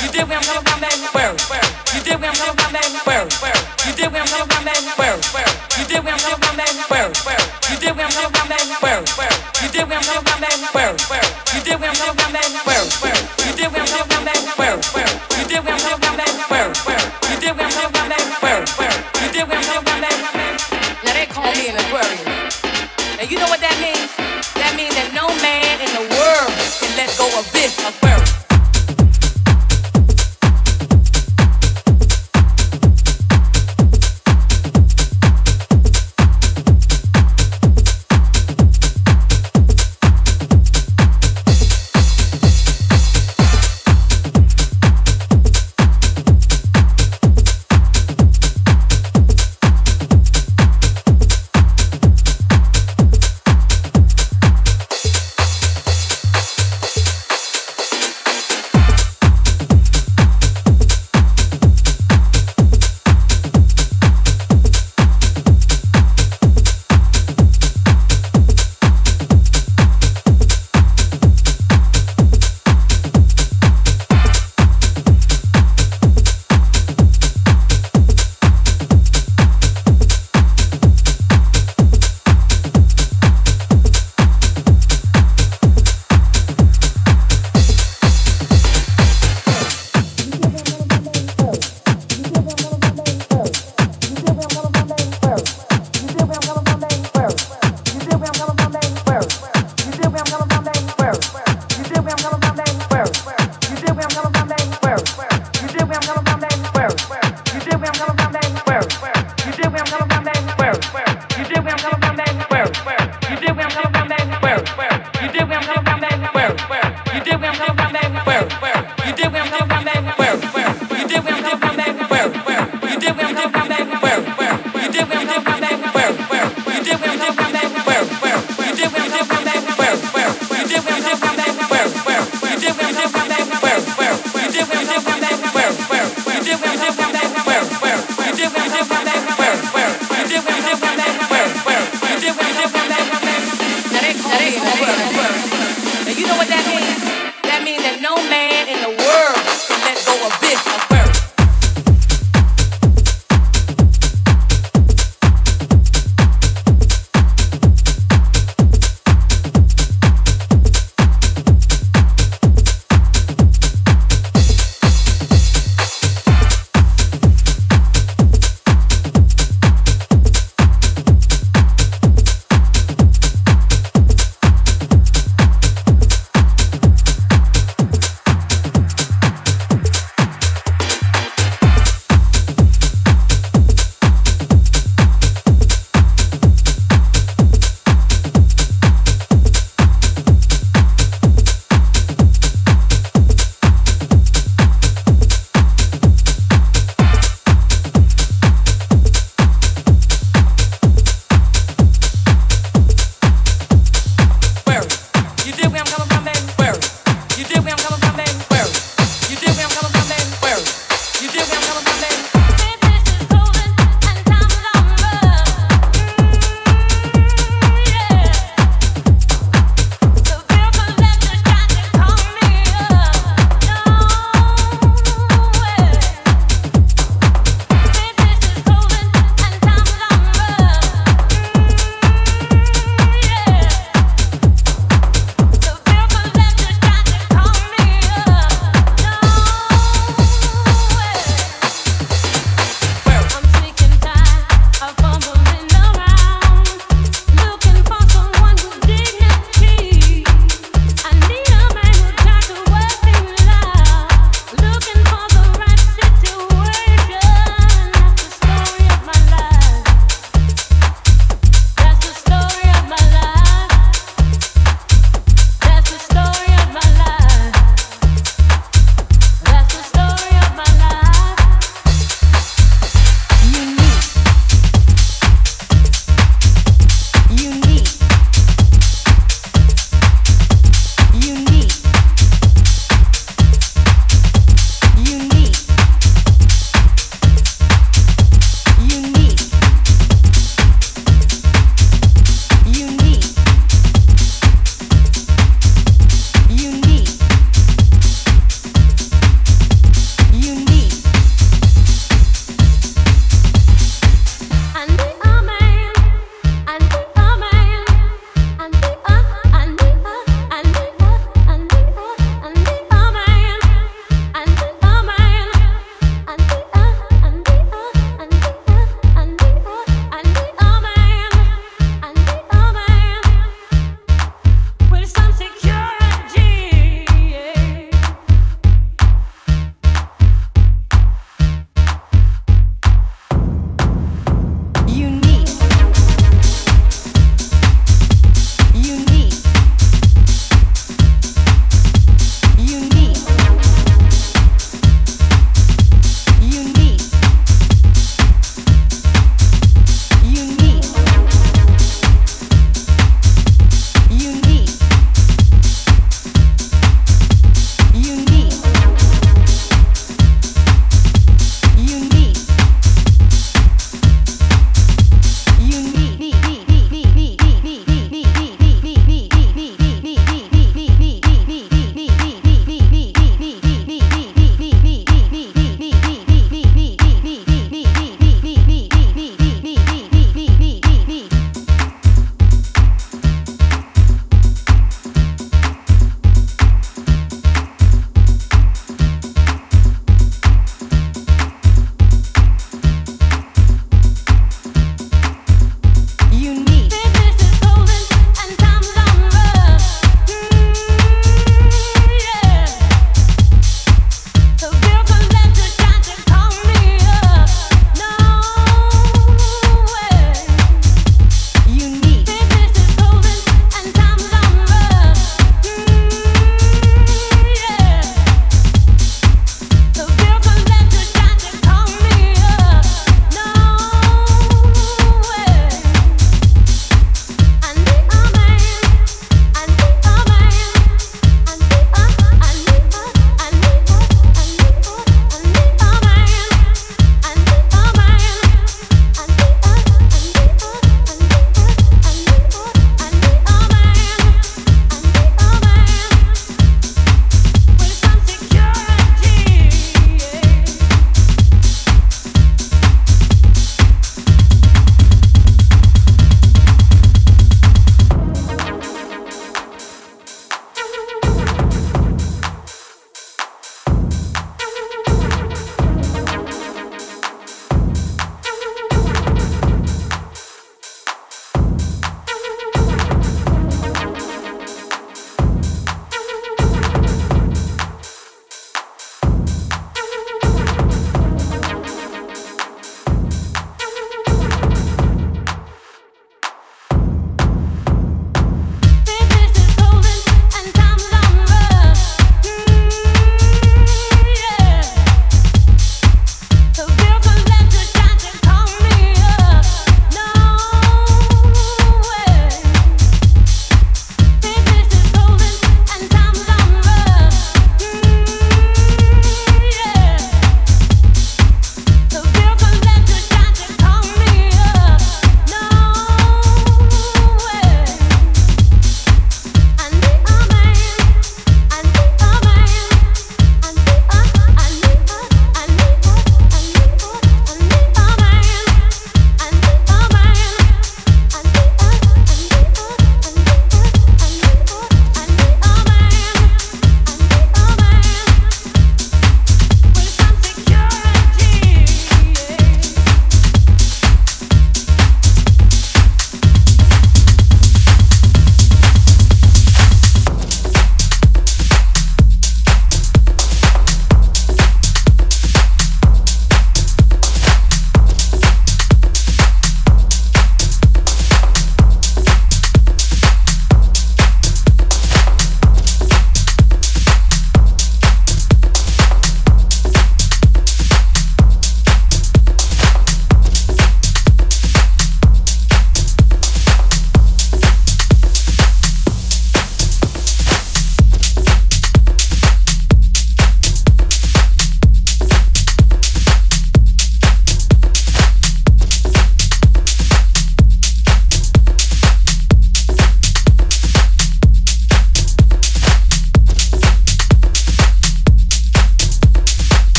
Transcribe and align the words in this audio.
You 0.00 0.08
did 0.12 0.28
what 0.28 0.36
I'm 0.36 0.42
talking 0.42 0.78
about, 0.78 1.14
Mary. 1.14 1.36
You 1.92 2.00
did 2.04 2.20
what 2.20 2.28
I'm 2.28 2.34
talking 2.34 2.54
about. 2.54 2.67